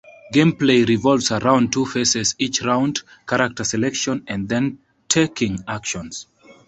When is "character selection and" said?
3.27-4.49